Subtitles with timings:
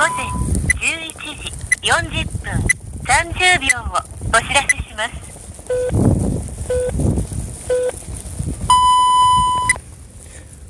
[0.00, 1.52] 午前11時
[1.82, 2.50] 40分
[3.04, 5.12] 30秒をお知らせします。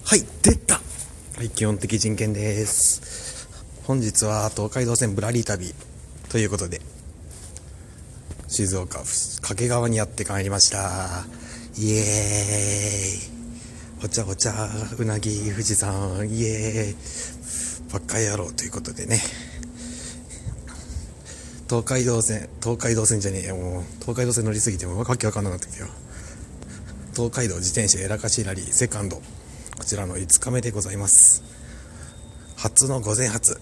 [0.05, 3.49] はい、出たはい、基本的人権です。
[3.85, 5.77] 本日は東海道線ぶらり旅
[6.29, 6.81] ということで、
[8.49, 8.99] 静岡
[9.43, 11.25] 掛川にやってまいりました。
[11.79, 14.53] イエーイお茶お茶、
[14.99, 17.60] うなぎ、富士山、イエーイ
[17.93, 19.21] ばっかりやろうということでね。
[21.69, 25.89] 東海道線、東海道線じゃねえよ、もう、東海道線乗りすぎてもうわけわかんなくなってきたよ。
[27.15, 29.17] 東海道自転車やらかしラリーセカンド。
[29.17, 29.23] こ
[29.85, 31.43] ちらの5日目でございます。
[32.57, 33.61] 初の午前発。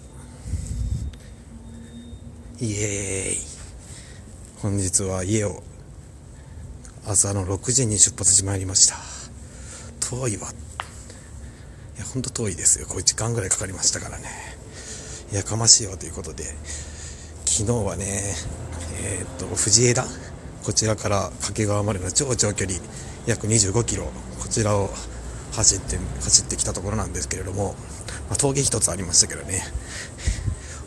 [2.61, 3.37] イエーイ。
[4.61, 5.63] 本日は家を
[7.07, 8.97] 朝の6時に出発しまいりました。
[10.01, 10.49] 遠いわ。
[11.99, 12.87] いやほんと遠いですよ。
[12.87, 14.25] これ時間ぐらいかかりましたからね。
[15.33, 16.45] やかましいわということで。
[17.45, 18.23] 昨日はね
[19.03, 20.05] えーっと藤枝？
[20.63, 22.79] こちらから掛川までの超長距離
[23.27, 24.05] 約25キロ
[24.39, 24.91] こちらを
[25.53, 27.75] 走って走ってきたところなんですけれども、
[28.29, 29.63] まあ、峠一つありましたけどね。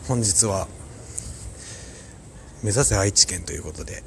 [0.08, 0.66] 本日は
[2.62, 4.02] 目指せ愛知県ということで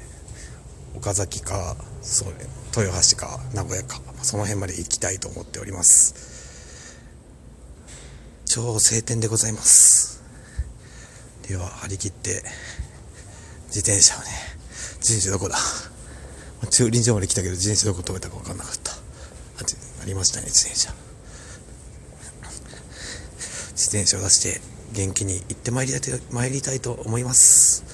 [0.96, 2.46] 岡崎かそうね
[2.76, 6.45] 豊橋か名古屋かその辺まで行きたいと思っております。
[8.56, 10.24] 超晴天でございます。
[11.46, 12.42] では張り切って
[13.66, 14.24] 自転車をね
[15.00, 15.58] 自転車どこだ？
[16.70, 18.92] 駐輪場まで来たけど自転車どこ止めたか分かんなかった。
[18.92, 18.96] あ
[20.06, 20.90] りましたね自転車。
[23.72, 24.62] 自転車を出して
[24.94, 27.84] 元気に行ってまいりたい参りたいと思います。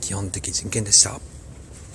[0.00, 1.20] 基本的人権でした。